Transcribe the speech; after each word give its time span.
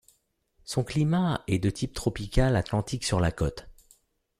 Son 0.63 0.83
climat 0.83 1.43
est 1.45 1.59
de 1.59 1.69
type 1.69 1.93
tropical 1.93 2.55
atlantique 2.55 3.03
sur 3.03 3.19
la 3.19 3.31
côte. 3.31 3.67